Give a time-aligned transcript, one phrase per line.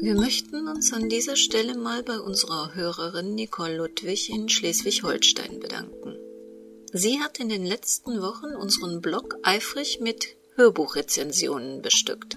[0.00, 6.16] Wir möchten uns an dieser Stelle mal bei unserer Hörerin Nicole Ludwig in Schleswig-Holstein bedanken.
[6.92, 12.36] Sie hat in den letzten Wochen unseren Blog eifrig mit Hörbuchrezensionen bestückt.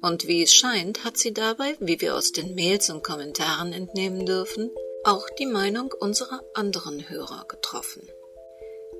[0.00, 4.24] Und wie es scheint, hat sie dabei, wie wir aus den Mails und Kommentaren entnehmen
[4.24, 4.70] dürfen,
[5.04, 8.00] auch die Meinung unserer anderen Hörer getroffen.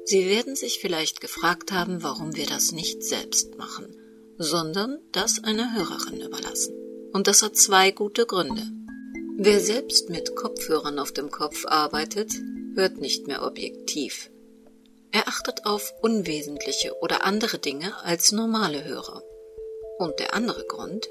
[0.05, 3.97] Sie werden sich vielleicht gefragt haben, warum wir das nicht selbst machen,
[4.37, 6.76] sondern das einer Hörerin überlassen.
[7.17, 8.63] Und das hat zwei gute Gründe.
[9.39, 12.31] Wer selbst mit Kopfhörern auf dem Kopf arbeitet,
[12.75, 14.31] hört nicht mehr objektiv.
[15.13, 19.23] Er achtet auf unwesentliche oder andere Dinge als normale Hörer.
[19.99, 21.09] Und der andere Grund?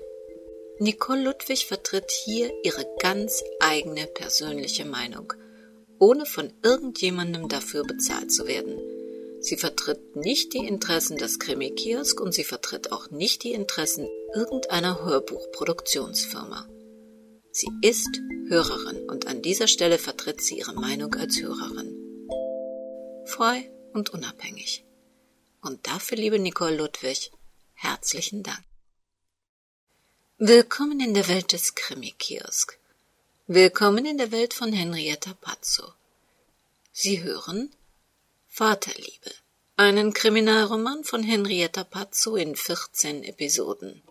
[0.78, 5.34] Nicole Ludwig vertritt hier ihre ganz eigene persönliche Meinung,
[5.98, 8.78] ohne von irgendjemandem dafür bezahlt zu werden.
[9.40, 15.04] Sie vertritt nicht die Interessen des Krimi-Kiosk und sie vertritt auch nicht die Interessen irgendeiner
[15.04, 16.68] Hörbuchproduktionsfirma.
[17.52, 21.96] Sie ist Hörerin und an dieser Stelle vertritt sie ihre Meinung als Hörerin.
[23.26, 24.84] Frei und unabhängig.
[25.62, 27.32] Und dafür, liebe Nicole Ludwig,
[27.74, 28.64] herzlichen Dank.
[30.38, 32.78] Willkommen in der Welt des Krimi-Kiosk.
[33.48, 35.94] Willkommen in der Welt von Henrietta Pazzo.
[36.92, 37.72] Sie hören
[38.58, 39.34] Vaterliebe,
[39.76, 44.02] einen Kriminalroman von Henrietta Pazzo in 14 Episoden.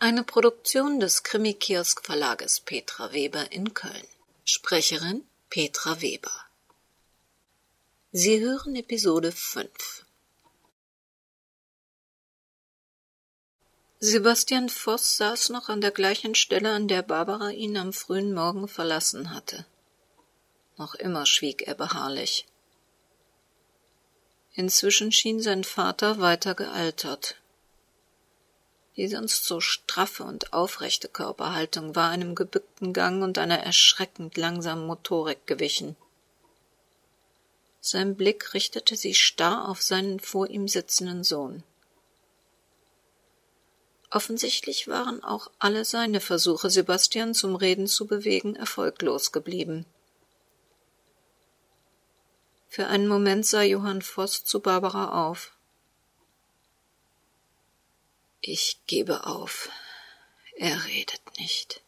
[0.00, 4.08] Eine Produktion des Krimi-Kiosk Verlages Petra Weber in Köln.
[4.44, 6.32] Sprecherin Petra Weber.
[8.10, 10.04] Sie hören Episode 5.
[14.00, 18.66] Sebastian Voss saß noch an der gleichen Stelle, an der Barbara ihn am frühen Morgen
[18.66, 19.64] verlassen hatte.
[20.76, 22.48] Noch immer schwieg er beharrlich.
[24.56, 27.36] Inzwischen schien sein Vater weiter gealtert.
[28.96, 34.86] Die sonst so straffe und aufrechte Körperhaltung war einem gebückten Gang und einer erschreckend langsamen
[34.86, 35.94] Motorik gewichen.
[37.82, 41.62] Sein Blick richtete sich starr auf seinen vor ihm sitzenden Sohn.
[44.10, 49.84] Offensichtlich waren auch alle seine Versuche, Sebastian zum Reden zu bewegen, erfolglos geblieben.
[52.76, 55.52] Für einen Moment sah Johann Voss zu Barbara auf.
[58.42, 59.70] Ich gebe auf.
[60.56, 61.80] Er redet nicht.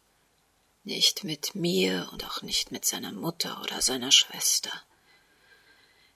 [0.83, 4.71] Nicht mit mir und auch nicht mit seiner Mutter oder seiner Schwester.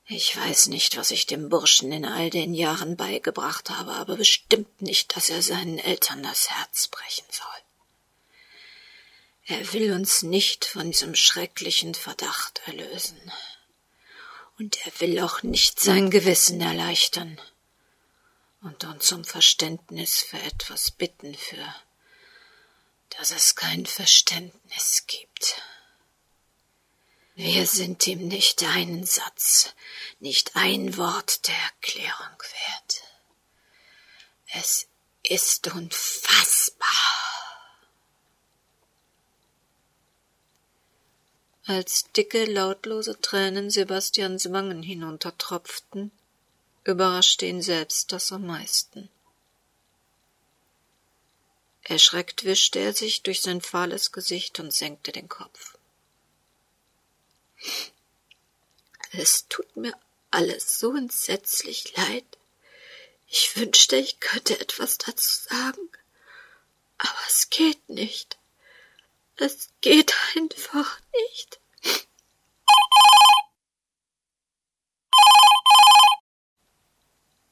[0.08, 4.82] Ich weiß nicht, was ich dem Burschen in all den Jahren beigebracht habe, aber bestimmt
[4.82, 7.46] nicht, dass er seinen Eltern das Herz brechen soll.
[9.46, 13.32] Er will uns nicht von diesem schrecklichen Verdacht erlösen
[14.58, 17.40] und er will auch nicht sein Gewissen erleichtern
[18.62, 21.76] und uns um Verständnis für etwas bitten, für
[23.10, 25.62] das es kein Verständnis gibt.
[27.36, 29.74] Wir sind ihm nicht einen Satz,
[30.20, 33.04] nicht ein Wort der Erklärung wert.
[34.54, 34.88] Es
[35.24, 37.33] ist unfassbar.
[41.66, 46.12] Als dicke, lautlose Tränen Sebastians Wangen hinuntertropften,
[46.84, 49.10] überraschte ihn selbst das am meisten.
[51.84, 55.78] Erschreckt wischte er sich durch sein fahles Gesicht und senkte den Kopf.
[59.12, 59.94] Es tut mir
[60.32, 62.26] alles so entsetzlich leid.
[63.28, 65.90] Ich wünschte, ich könnte etwas dazu sagen,
[66.98, 68.38] aber es geht nicht.
[69.46, 71.60] Es geht einfach nicht.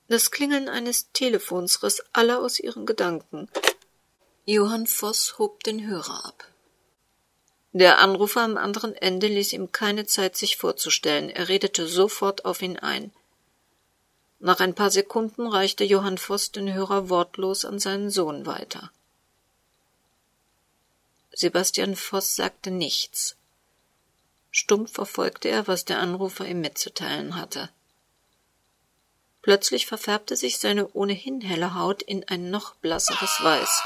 [0.07, 3.50] Das Klingeln eines Telefons riss alle aus ihren Gedanken.
[4.46, 6.47] Johann Voss hob den Hörer ab.
[7.74, 11.30] Der Anrufer am anderen Ende ließ ihm keine Zeit, sich vorzustellen.
[11.30, 13.12] Er redete sofort auf ihn ein.
[14.40, 18.94] Nach ein paar Sekunden reichte Johann Voss den Hörer wortlos an seinen Sohn weiter.
[21.42, 23.36] Sebastian Voss sagte nichts.
[24.52, 27.70] Stumpf verfolgte er, was der Anrufer ihm mitzuteilen hatte.
[29.42, 33.82] Plötzlich verfärbte sich seine ohnehin helle Haut in ein noch blasseres Weiß.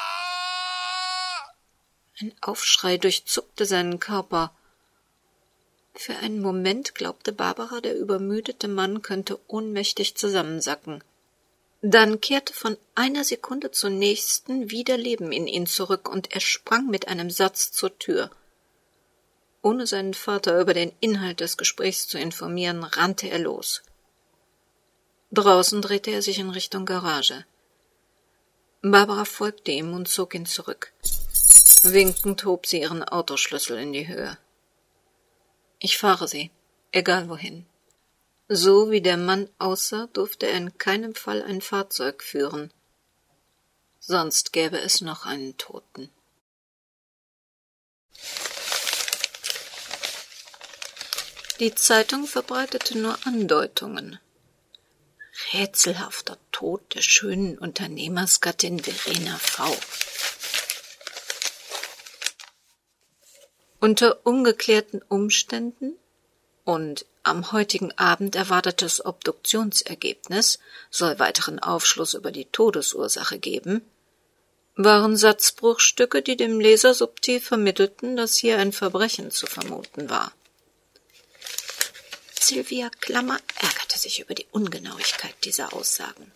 [2.19, 4.53] Ein Aufschrei durchzuckte seinen Körper.
[5.93, 11.05] Für einen Moment glaubte Barbara, der übermüdete Mann könnte ohnmächtig zusammensacken.
[11.87, 16.87] Dann kehrte von einer Sekunde zur nächsten wieder Leben in ihn zurück, und er sprang
[16.87, 18.31] mit einem Satz zur Tür.
[19.61, 23.83] Ohne seinen Vater über den Inhalt des Gesprächs zu informieren, rannte er los.
[25.31, 27.45] Draußen drehte er sich in Richtung Garage.
[28.81, 30.91] Barbara folgte ihm und zog ihn zurück.
[31.83, 34.39] Winkend hob sie ihren Autoschlüssel in die Höhe.
[35.77, 36.49] Ich fahre Sie,
[36.91, 37.67] egal wohin.
[38.47, 42.71] So wie der Mann aussah, durfte er in keinem Fall ein Fahrzeug führen.
[43.99, 46.11] Sonst gäbe es noch einen Toten.
[51.59, 54.19] Die Zeitung verbreitete nur Andeutungen.
[55.53, 59.75] Rätselhafter Tod der schönen Unternehmersgattin Verena V.
[63.79, 65.97] Unter ungeklärten Umständen
[66.65, 70.59] und am heutigen Abend erwartetes Obduktionsergebnis
[70.89, 73.81] soll weiteren Aufschluss über die Todesursache geben,
[74.75, 80.33] waren Satzbruchstücke, die dem Leser subtil vermittelten, dass hier ein Verbrechen zu vermuten war.
[82.39, 86.31] Sylvia Klammer ärgerte sich über die Ungenauigkeit dieser Aussagen.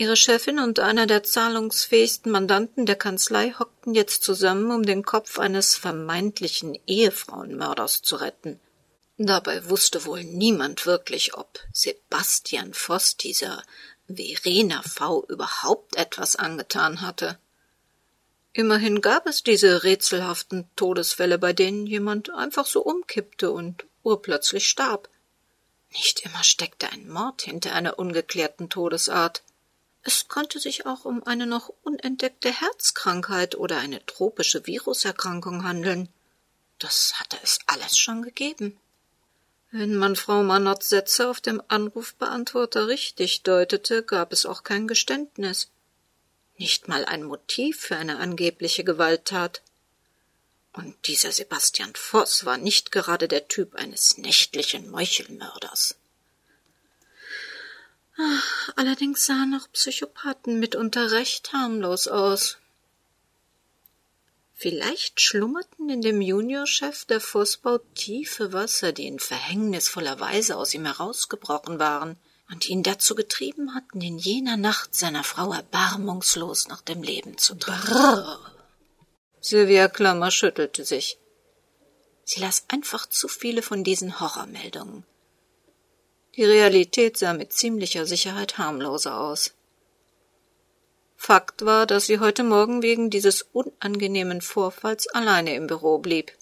[0.00, 5.38] Ihre Chefin und einer der zahlungsfähigsten Mandanten der Kanzlei hockten jetzt zusammen, um den Kopf
[5.38, 8.58] eines vermeintlichen Ehefrauenmörders zu retten.
[9.18, 13.62] Dabei wusste wohl niemand wirklich, ob Sebastian Voss dieser
[14.08, 17.38] Verena V überhaupt etwas angetan hatte.
[18.54, 25.10] Immerhin gab es diese rätselhaften Todesfälle, bei denen jemand einfach so umkippte und urplötzlich starb.
[25.92, 29.42] Nicht immer steckte ein Mord hinter einer ungeklärten Todesart.
[30.02, 36.08] Es konnte sich auch um eine noch unentdeckte Herzkrankheit oder eine tropische Viruserkrankung handeln.
[36.78, 38.78] Das hatte es alles schon gegeben.
[39.70, 45.70] Wenn man Frau Manots Sätze auf dem Anrufbeantworter richtig deutete, gab es auch kein Geständnis.
[46.56, 49.62] Nicht mal ein Motiv für eine angebliche Gewalttat.
[50.72, 55.96] Und dieser Sebastian Voss war nicht gerade der Typ eines nächtlichen Meuchelmörders.
[58.76, 62.58] Allerdings sahen auch Psychopathen mitunter recht harmlos aus.
[64.54, 70.84] Vielleicht schlummerten in dem Juniorchef der Vossbau tiefe Wasser, die in verhängnisvoller Weise aus ihm
[70.84, 72.18] herausgebrochen waren
[72.50, 77.54] und ihn dazu getrieben hatten, in jener Nacht seiner Frau erbarmungslos nach dem Leben zu
[77.54, 78.38] tragen.
[79.40, 81.16] Sylvia Klammer schüttelte sich.
[82.24, 85.04] Sie las einfach zu viele von diesen Horrormeldungen.
[86.36, 89.52] Die Realität sah mit ziemlicher Sicherheit harmloser aus.
[91.16, 96.32] Fakt war, dass sie heute Morgen wegen dieses unangenehmen Vorfalls alleine im Büro blieb.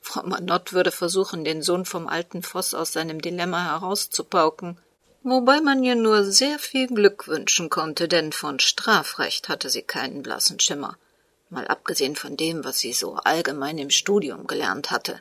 [0.00, 4.78] Frau Manott würde versuchen, den Sohn vom alten Voss aus seinem Dilemma herauszupauken,
[5.22, 10.22] wobei man ihr nur sehr viel Glück wünschen konnte, denn von Strafrecht hatte sie keinen
[10.22, 10.96] blassen Schimmer,
[11.50, 15.20] mal abgesehen von dem, was sie so allgemein im Studium gelernt hatte.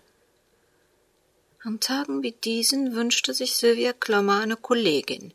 [1.61, 5.33] An Tagen wie diesen wünschte sich Sylvia Klammer eine Kollegin.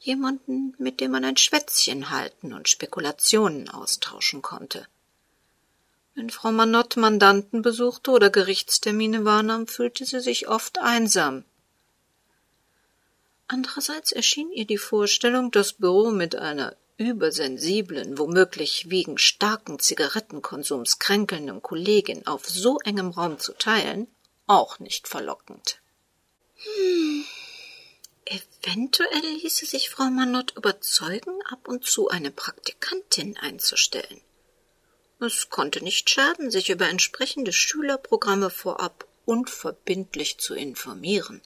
[0.00, 4.88] Jemanden, mit dem man ein Schwätzchen halten und Spekulationen austauschen konnte.
[6.16, 11.44] Wenn Frau Manott Mandanten besuchte oder Gerichtstermine wahrnahm, fühlte sie sich oft einsam.
[13.46, 21.62] Andererseits erschien ihr die Vorstellung, das Büro mit einer übersensiblen, womöglich wegen starken Zigarettenkonsums kränkelnden
[21.62, 24.08] Kollegin auf so engem Raum zu teilen,
[24.46, 25.80] auch nicht verlockend.
[26.56, 27.24] Hm.
[28.24, 34.20] Eventuell ließe sich Frau Manott überzeugen, ab und zu eine Praktikantin einzustellen.
[35.20, 41.40] Es konnte nicht schaden, sich über entsprechende Schülerprogramme vorab unverbindlich zu informieren.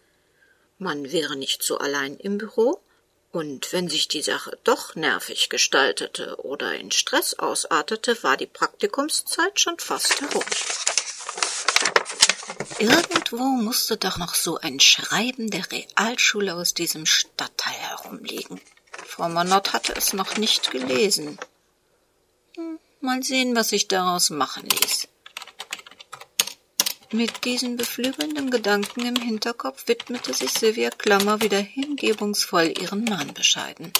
[0.78, 2.80] Man wäre nicht so allein im Büro,
[3.33, 9.61] und wenn sich die Sache doch nervig gestaltete oder in Stress ausartete, war die Praktikumszeit
[9.61, 10.42] schon fast herum.
[12.81, 18.59] Irgendwo musste doch noch so ein Schreiben der Realschule aus diesem Stadtteil herumliegen.
[19.07, 21.39] Frau Monod hatte es noch nicht gelesen.
[22.57, 25.09] Hm, mal sehen, was sich daraus machen ließ.
[27.13, 33.93] Mit diesen beflügelnden Gedanken im Hinterkopf widmete sich Sylvia Klammer wieder hingebungsvoll ihren Mahnbescheiden.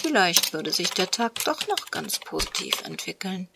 [0.00, 3.50] Vielleicht würde sich der Tag doch noch ganz positiv entwickeln.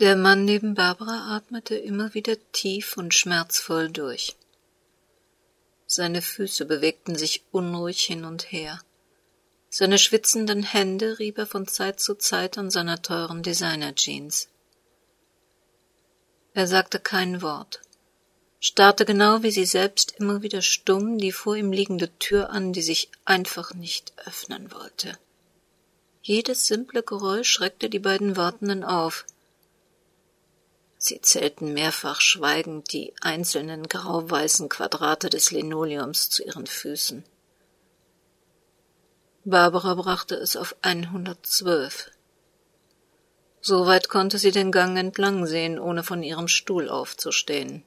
[0.00, 4.36] Der Mann neben Barbara atmete immer wieder tief und schmerzvoll durch.
[5.86, 8.80] Seine Füße bewegten sich unruhig hin und her.
[9.70, 14.48] Seine schwitzenden Hände rieb er von Zeit zu Zeit an seiner teuren Designer-Jeans.
[16.54, 17.80] Er sagte kein Wort
[18.60, 22.82] starrte genau wie sie selbst immer wieder stumm die vor ihm liegende Tür an, die
[22.82, 25.16] sich einfach nicht öffnen wollte.
[26.22, 29.24] Jedes simple Geräusch schreckte die beiden Wartenden auf.
[30.98, 37.24] Sie zählten mehrfach schweigend die einzelnen grau-weißen Quadrate des Linoleums zu ihren Füßen.
[39.44, 42.10] Barbara brachte es auf 112.
[43.60, 47.84] Soweit konnte sie den Gang entlang sehen, ohne von ihrem Stuhl aufzustehen.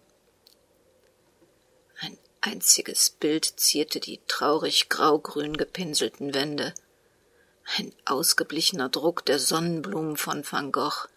[1.99, 6.73] Ein einziges Bild zierte die traurig graugrün gepinselten Wände.
[7.77, 11.07] Ein ausgeblichener Druck der Sonnenblumen von Van Gogh.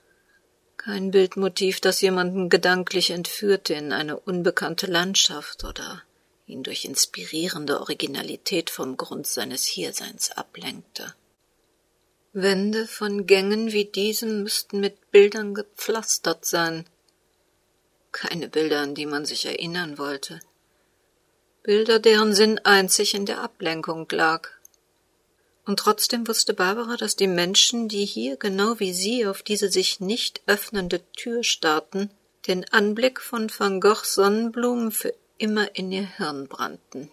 [0.85, 6.03] Kein Bildmotiv, das jemanden gedanklich entführte in eine unbekannte Landschaft oder
[6.47, 11.15] ihn durch inspirierende Originalität vom Grund seines Hierseins ablenkte.
[12.35, 16.85] Wände von Gängen wie diesen müssten mit Bildern gepflastert sein.
[18.13, 20.41] Keine Bilder, an die man sich erinnern wollte.
[21.63, 24.51] Bilder, deren Sinn einzig in der Ablenkung lag.
[25.67, 30.01] Und trotzdem wusste Barbara, dass die Menschen, die hier genau wie sie auf diese sich
[30.01, 32.11] nicht öffnende Tür starrten,
[32.47, 37.11] den Anblick von Van Goghs Sonnenblumen für immer in ihr Hirn brannten.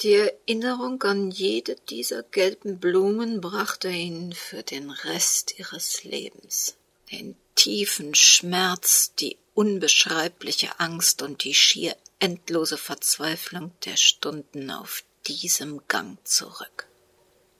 [0.00, 6.76] Die Erinnerung an jede dieser gelben Blumen brachte ihnen für den Rest ihres Lebens
[7.12, 15.86] den tiefen Schmerz, die unbeschreibliche Angst und die schier endlose Verzweiflung der Stunden auf diesem
[15.88, 16.86] Gang zurück.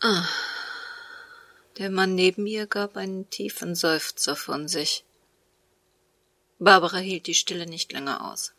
[0.00, 0.26] Ah.
[1.78, 5.04] Der Mann neben ihr gab einen tiefen Seufzer von sich.
[6.58, 8.52] Barbara hielt die Stille nicht länger aus.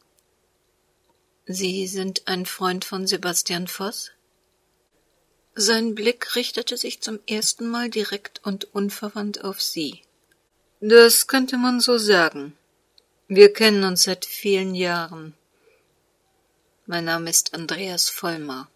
[1.45, 4.11] Sie sind ein Freund von Sebastian Voss?
[5.55, 10.01] Sein Blick richtete sich zum ersten Mal direkt und unverwandt auf sie.
[10.79, 12.55] Das könnte man so sagen.
[13.27, 15.33] Wir kennen uns seit vielen Jahren.
[16.85, 18.69] Mein Name ist Andreas Vollmer.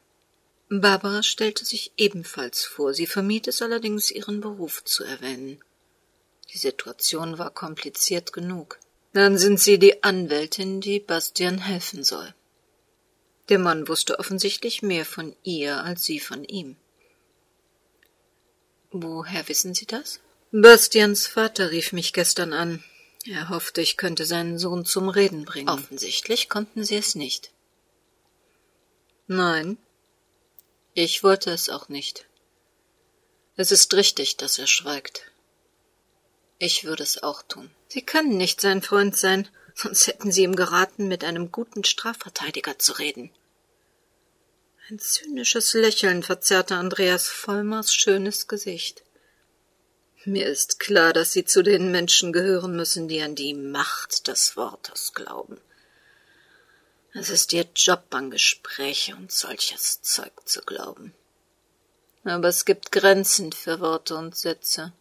[0.74, 5.62] Barbara stellte sich ebenfalls vor, sie vermied es allerdings, ihren Beruf zu erwähnen.
[6.54, 8.80] Die Situation war kompliziert genug.
[9.12, 12.34] Dann sind Sie die Anwältin, die Bastian helfen soll.
[13.50, 16.78] Der Mann wusste offensichtlich mehr von ihr als sie von ihm.
[18.92, 20.22] Woher wissen Sie das?
[20.54, 22.82] Bastians Vater rief mich gestern an.
[23.26, 25.68] Er hoffte, ich könnte seinen Sohn zum Reden bringen.
[25.68, 27.52] Offensichtlich konnten Sie es nicht.
[29.28, 29.78] Nein,
[30.94, 32.26] ich wollte es auch nicht.
[33.56, 35.32] Es ist richtig, dass er schweigt.
[36.60, 37.72] Ich würde es auch tun.
[37.88, 42.78] Sie können nicht sein Freund sein, sonst hätten Sie ihm geraten, mit einem guten Strafverteidiger
[42.78, 43.32] zu reden.
[44.90, 49.04] Ein zynisches Lächeln verzerrte Andreas Vollmers schönes Gesicht.
[50.26, 54.56] Mir ist klar, dass Sie zu den Menschen gehören müssen, die an die Macht des
[54.56, 55.60] Wortes glauben.
[57.14, 61.14] Es ist ihr Job, an Gespräche und solches Zeug zu glauben.
[62.24, 64.94] Aber es gibt Grenzen für Worte und Sätze.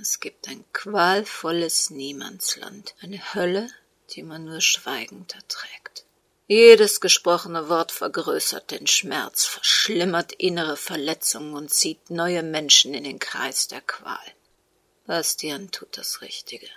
[0.00, 3.68] Es gibt ein qualvolles Niemandsland, eine Hölle,
[4.10, 6.04] die man nur schweigend erträgt.
[6.46, 13.18] Jedes gesprochene Wort vergrößert den Schmerz, verschlimmert innere Verletzungen und zieht neue Menschen in den
[13.18, 14.18] Kreis der Qual.
[15.06, 16.68] Bastian tut das Richtige.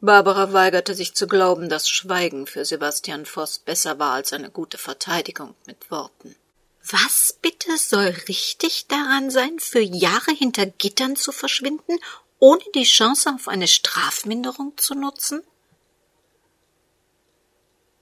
[0.00, 4.78] Barbara weigerte sich zu glauben, dass Schweigen für Sebastian Voss besser war als eine gute
[4.78, 6.34] Verteidigung mit Worten.
[6.90, 11.98] Was bitte soll richtig daran sein, für Jahre hinter Gittern zu verschwinden,
[12.38, 15.42] ohne die Chance auf eine Strafminderung zu nutzen?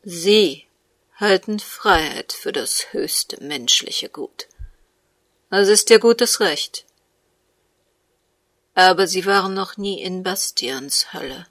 [0.05, 0.65] Sie
[1.17, 4.47] halten Freiheit für das höchste menschliche Gut.
[5.51, 6.85] Das ist ihr gutes Recht.
[8.75, 11.49] Aber Sie waren noch nie in Bastians Hölle.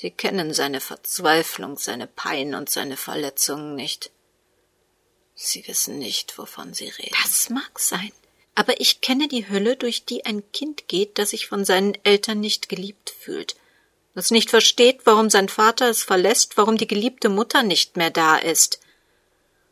[0.00, 4.12] Sie kennen seine Verzweiflung, seine Pein und seine Verletzungen nicht.
[5.34, 7.16] Sie wissen nicht, wovon Sie reden.
[7.20, 8.12] Das mag sein.
[8.54, 12.38] Aber ich kenne die Hölle, durch die ein Kind geht, das sich von seinen Eltern
[12.38, 13.56] nicht geliebt fühlt,
[14.14, 18.36] das nicht versteht, warum sein Vater es verlässt, warum die geliebte Mutter nicht mehr da
[18.36, 18.78] ist.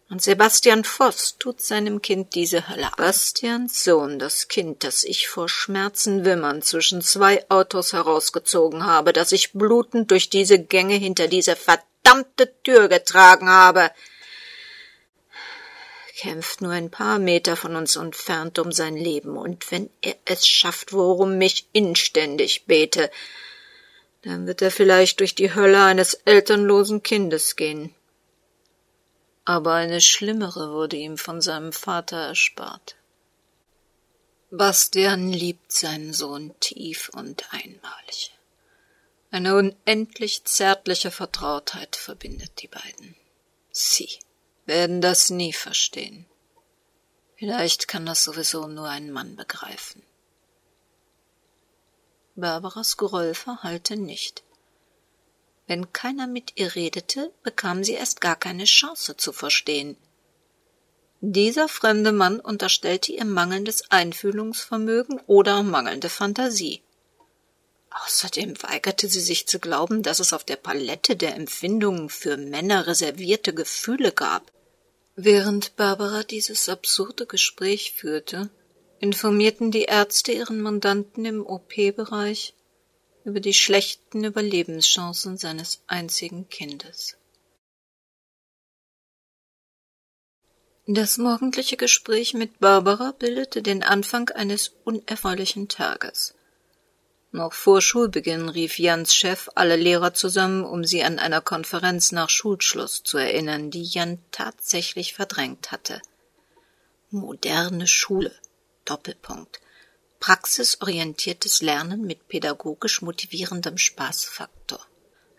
[0.09, 2.91] Und Sebastian Voss tut seinem Kind diese Hölle.
[2.97, 9.33] Bastians Sohn, das Kind, das ich vor Schmerzen wimmernd zwischen zwei Autos herausgezogen habe, das
[9.33, 13.91] ich blutend durch diese Gänge hinter diese verdammte Tür getragen habe,
[16.17, 20.47] kämpft nur ein paar Meter von uns entfernt um sein Leben, und wenn er es
[20.47, 23.11] schafft, worum ich inständig bete,
[24.23, 27.96] dann wird er vielleicht durch die Hölle eines elternlosen Kindes gehen
[29.47, 32.97] aber eine schlimmere wurde ihm von seinem Vater erspart.
[34.51, 38.37] Bastian liebt seinen Sohn tief und einmalig.
[39.31, 43.15] Eine unendlich zärtliche Vertrautheit verbindet die beiden.
[43.71, 44.09] Sie
[44.67, 46.27] werden das nie verstehen.
[47.37, 50.03] Vielleicht kann das sowieso nur ein Mann begreifen.
[52.35, 54.43] Barbaras Groll verhallte nicht.
[55.67, 59.97] Wenn keiner mit ihr redete, bekam sie erst gar keine Chance zu verstehen.
[61.21, 66.83] Dieser fremde Mann unterstellte ihr mangelndes Einfühlungsvermögen oder mangelnde Fantasie.
[68.05, 72.87] Außerdem weigerte sie sich zu glauben, dass es auf der Palette der Empfindungen für Männer
[72.87, 74.53] reservierte Gefühle gab.
[75.17, 78.51] Während Barbara dieses absurde Gespräch führte,
[79.01, 82.55] informierten die Ärzte ihren Mandanten im OP-Bereich
[83.27, 87.17] über die schlechten Überlebenschancen seines einzigen Kindes.
[90.87, 96.37] Das morgendliche Gespräch mit Barbara bildete den Anfang eines unerfreulichen Tages.
[97.33, 102.31] Noch vor Schulbeginn rief Jans Chef alle Lehrer zusammen, um sie an einer Konferenz nach
[102.31, 106.01] Schulschluss zu erinnern, die Jan tatsächlich verdrängt hatte.
[107.11, 108.33] Moderne Schule.
[108.85, 109.61] Doppelpunkt.
[110.21, 114.81] Praxisorientiertes Lernen mit pädagogisch motivierendem Spaßfaktor.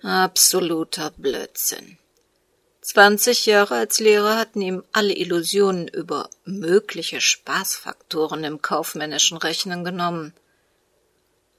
[0.02, 1.98] Absoluter Blödsinn.
[2.82, 10.34] Zwanzig Jahre als Lehrer hatten ihm alle Illusionen über mögliche Spaßfaktoren im kaufmännischen Rechnen genommen.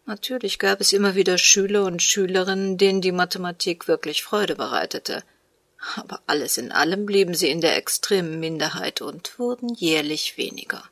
[0.07, 5.23] Natürlich gab es immer wieder Schüler und Schülerinnen, denen die Mathematik wirklich Freude bereitete.
[5.97, 10.83] Aber alles in allem blieben sie in der extremen Minderheit und wurden jährlich weniger.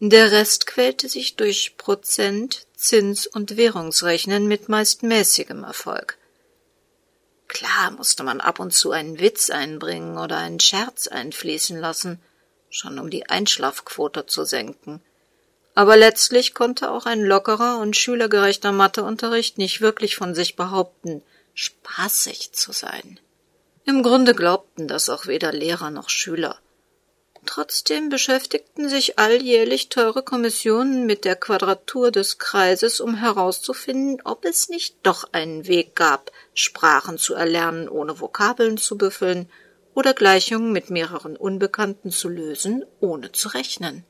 [0.00, 6.18] Der Rest quälte sich durch Prozent, Zins und Währungsrechnen mit meist mäßigem Erfolg.
[7.48, 12.20] Klar musste man ab und zu einen Witz einbringen oder einen Scherz einfließen lassen,
[12.70, 15.02] schon um die Einschlafquote zu senken
[15.74, 21.22] aber letztlich konnte auch ein lockerer und schülergerechter Matheunterricht nicht wirklich von sich behaupten,
[21.54, 23.18] spaßig zu sein.
[23.84, 26.58] Im Grunde glaubten das auch weder Lehrer noch Schüler.
[27.46, 34.68] Trotzdem beschäftigten sich alljährlich teure Kommissionen mit der Quadratur des Kreises, um herauszufinden, ob es
[34.68, 39.48] nicht doch einen Weg gab, Sprachen zu erlernen, ohne Vokabeln zu büffeln
[39.94, 44.04] oder Gleichungen mit mehreren Unbekannten zu lösen, ohne zu rechnen.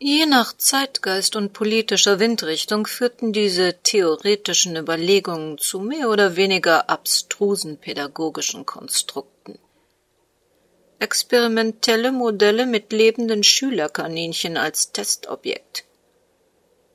[0.00, 7.78] Je nach Zeitgeist und politischer Windrichtung führten diese theoretischen Überlegungen zu mehr oder weniger abstrusen
[7.78, 9.58] pädagogischen Konstrukten.
[11.00, 15.84] Experimentelle Modelle mit lebenden Schülerkaninchen als Testobjekt.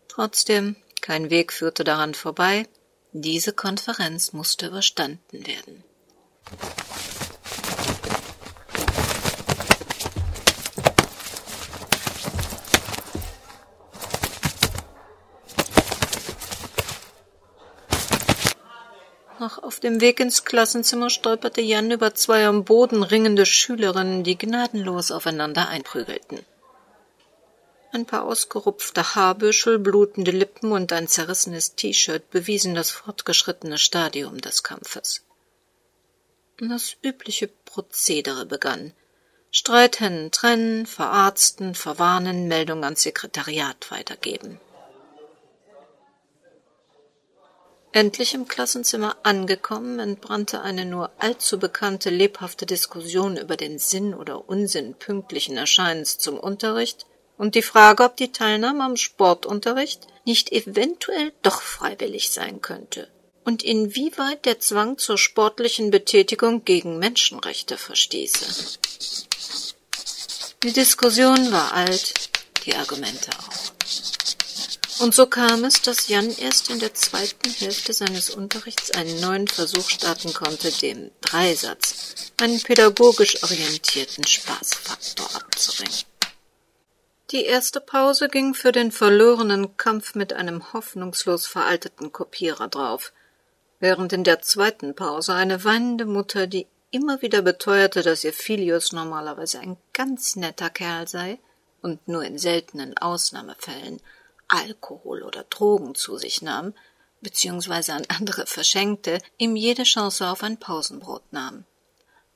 [0.09, 2.67] Trotzdem, kein Weg führte daran vorbei,
[3.13, 5.83] diese Konferenz musste überstanden werden.
[19.43, 24.37] Noch auf dem Weg ins Klassenzimmer stolperte Jan über zwei am Boden ringende Schülerinnen, die
[24.37, 26.39] gnadenlos aufeinander einprügelten.
[27.91, 34.63] Ein paar ausgerupfte Haarbüschel, blutende Lippen und ein zerrissenes T-Shirt bewiesen das fortgeschrittene Stadium des
[34.63, 35.25] Kampfes.
[36.57, 38.93] Das übliche Prozedere begann.
[39.51, 44.61] Streithänden trennen, verarzten, verwarnen, Meldung ans Sekretariat weitergeben.
[47.93, 54.49] Endlich im Klassenzimmer angekommen, entbrannte eine nur allzu bekannte lebhafte Diskussion über den Sinn oder
[54.49, 57.05] Unsinn pünktlichen Erscheinens zum Unterricht
[57.37, 63.09] und die Frage, ob die Teilnahme am Sportunterricht nicht eventuell doch freiwillig sein könnte
[63.43, 68.79] und inwieweit der Zwang zur sportlichen Betätigung gegen Menschenrechte verstieße.
[70.63, 72.13] Die Diskussion war alt,
[72.65, 73.52] die Argumente auch.
[75.03, 79.49] Und so kam es, dass Jan erst in der zweiten Hälfte seines Unterrichts einen neuen
[79.49, 86.05] Versuch starten konnte, dem Dreisatz einen pädagogisch orientierten Spaßfaktor abzuringen.
[87.31, 93.11] Die erste Pause ging für den verlorenen Kampf mit einem hoffnungslos veralteten Kopierer drauf,
[93.81, 98.93] während in der zweiten Pause eine weinende Mutter, die immer wieder beteuerte, dass ihr Filius
[98.93, 101.39] normalerweise ein ganz netter Kerl sei
[101.81, 103.99] und nur in seltenen Ausnahmefällen
[104.53, 106.73] Alkohol oder Drogen zu sich nahm,
[107.21, 111.65] beziehungsweise an andere verschenkte, ihm jede Chance auf ein Pausenbrot nahm.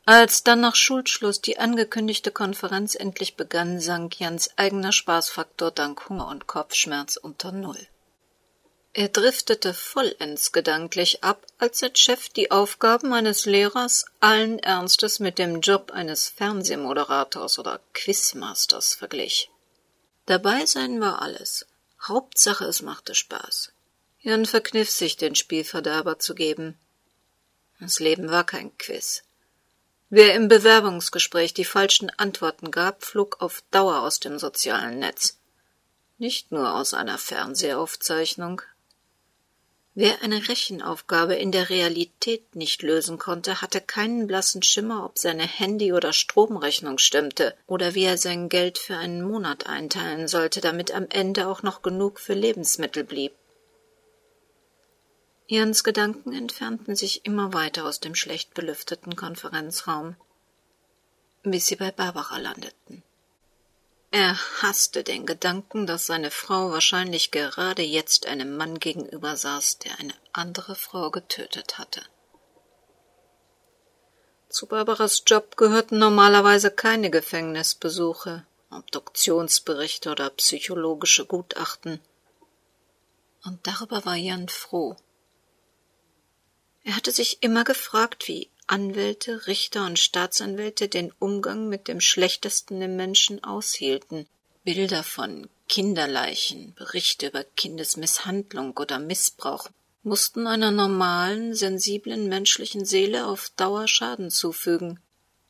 [0.06, 6.30] Als dann nach Schulschluss die angekündigte Konferenz endlich begann, sank Jans eigener Spaßfaktor dank Hunger
[6.30, 7.88] und Kopfschmerz unter Null.
[8.94, 15.38] Er driftete vollends gedanklich ab, als der Chef die Aufgaben eines Lehrers allen Ernstes mit
[15.38, 19.52] dem Job eines Fernsehmoderators oder Quizmasters verglich.
[20.26, 21.68] Dabei sein war alles.
[22.02, 23.72] Hauptsache, es machte Spaß.
[24.20, 26.78] Jan verkniff sich, den Spielverderber zu geben.
[27.80, 29.24] Das Leben war kein Quiz.
[30.10, 35.40] Wer im Bewerbungsgespräch die falschen Antworten gab, flog auf Dauer aus dem sozialen Netz.
[36.18, 38.62] Nicht nur aus einer Fernsehaufzeichnung.
[40.00, 45.42] Wer eine Rechenaufgabe in der Realität nicht lösen konnte, hatte keinen blassen Schimmer, ob seine
[45.42, 50.92] Handy- oder Stromrechnung stimmte oder wie er sein Geld für einen Monat einteilen sollte, damit
[50.92, 53.34] am Ende auch noch genug für Lebensmittel blieb.
[55.48, 60.16] Jans Gedanken entfernten sich immer weiter aus dem schlecht belüfteten Konferenzraum,
[61.42, 63.02] bis sie bei Barbara landeten.
[64.20, 70.00] Er hasste den Gedanken, dass seine Frau wahrscheinlich gerade jetzt einem Mann gegenüber saß, der
[70.00, 72.02] eine andere Frau getötet hatte.
[74.50, 82.02] Zu Barbaras Job gehörten normalerweise keine Gefängnisbesuche, Obduktionsberichte oder psychologische Gutachten.
[83.46, 84.96] Und darüber war Jan froh.
[86.84, 92.82] Er hatte sich immer gefragt, wie Anwälte, Richter und Staatsanwälte den Umgang mit dem Schlechtesten
[92.82, 94.28] im Menschen aushielten.
[94.64, 99.70] Bilder von Kinderleichen, Berichte über Kindesmisshandlung oder Missbrauch
[100.04, 105.00] mussten einer normalen, sensiblen menschlichen Seele auf Dauer Schaden zufügen.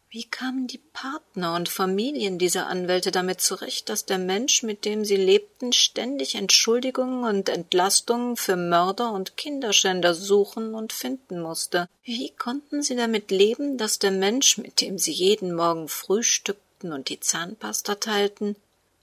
[0.10, 5.04] Wie kamen die Partner und Familien dieser Anwälte damit zurecht, dass der Mensch, mit dem
[5.04, 11.90] sie lebten, ständig Entschuldigungen und Entlastungen für Mörder und Kinderschänder suchen und finden musste?
[12.06, 17.10] Wie konnten sie damit leben, dass der Mensch, mit dem sie jeden Morgen frühstückten und
[17.10, 18.56] die Zahnpasta teilten,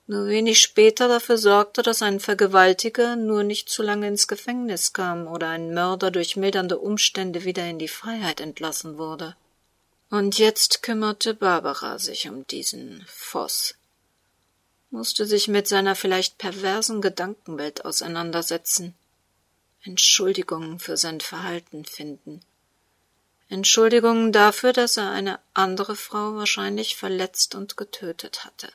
[0.06, 5.26] nur wenig später dafür sorgte, dass ein Vergewaltiger nur nicht zu lange ins Gefängnis kam
[5.26, 9.36] oder ein Mörder durch mildernde Umstände wieder in die Freiheit entlassen wurde?
[10.14, 13.74] Und jetzt kümmerte Barbara sich um diesen Voss,
[14.90, 18.94] musste sich mit seiner vielleicht perversen Gedankenwelt auseinandersetzen,
[19.82, 22.42] Entschuldigungen für sein Verhalten finden,
[23.48, 28.70] Entschuldigungen dafür, dass er eine andere Frau wahrscheinlich verletzt und getötet hatte.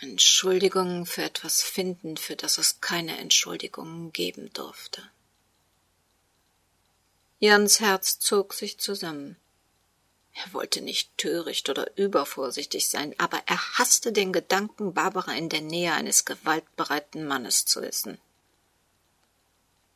[0.00, 5.02] Entschuldigungen für etwas finden, für das es keine Entschuldigungen geben durfte.
[7.38, 9.39] Jans Herz zog sich zusammen.
[10.32, 15.60] Er wollte nicht töricht oder übervorsichtig sein, aber er hasste den Gedanken, Barbara in der
[15.60, 18.18] Nähe eines gewaltbereiten Mannes zu wissen.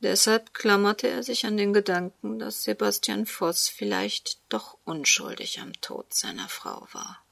[0.00, 6.12] Deshalb klammerte er sich an den Gedanken, dass Sebastian Voss vielleicht doch unschuldig am Tod
[6.12, 7.24] seiner Frau war.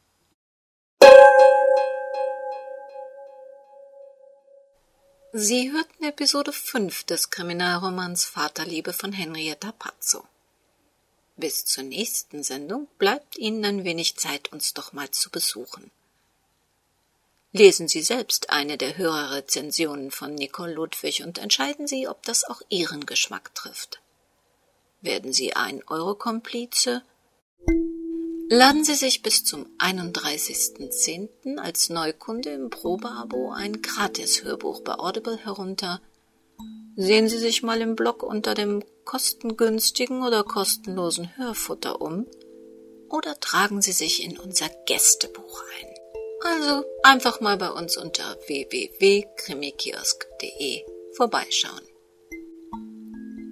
[5.35, 10.27] Sie hörten Episode 5 des Kriminalromans Vaterliebe von Henrietta Pazzo.
[11.37, 15.91] Bis zur nächsten Sendung bleibt Ihnen ein wenig Zeit, uns doch mal zu besuchen.
[17.53, 22.63] Lesen Sie selbst eine der Hörerrezensionen von Nicole Ludwig und entscheiden Sie, ob das auch
[22.69, 24.01] Ihren Geschmack trifft.
[25.01, 27.03] Werden Sie ein Euro-Komplize?
[28.49, 31.59] Laden Sie sich bis zum 31.10.
[31.59, 36.01] als Neukunde im Probeabo ein Gratis-Hörbuch bei Audible herunter–
[36.95, 42.29] Sehen Sie sich mal im Blog unter dem kostengünstigen oder kostenlosen Hörfutter um
[43.09, 45.89] oder tragen Sie sich in unser Gästebuch ein.
[46.45, 50.85] Also einfach mal bei uns unter www.krimikiosk.de
[51.17, 51.83] vorbeischauen.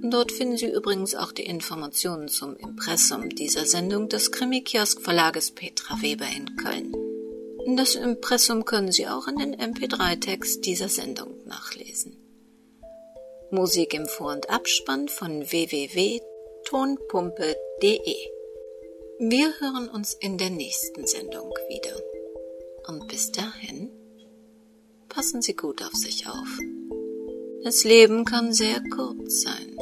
[0.03, 6.01] Dort finden Sie übrigens auch die Informationen zum Impressum dieser Sendung des Krimikiosk Verlages Petra
[6.01, 6.95] Weber in Köln.
[7.77, 12.17] Das Impressum können Sie auch in den MP3-Text dieser Sendung nachlesen.
[13.53, 18.17] Musik im Vor- und Abspann von www.tonpumpe.de.
[19.19, 22.01] Wir hören uns in der nächsten Sendung wieder.
[22.87, 23.91] Und bis dahin,
[25.09, 26.59] passen Sie gut auf sich auf.
[27.65, 29.77] Das Leben kann sehr kurz sein.